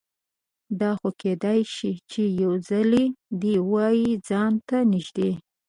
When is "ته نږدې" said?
4.67-5.29